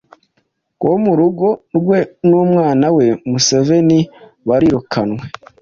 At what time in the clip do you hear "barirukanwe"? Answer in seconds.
4.47-5.21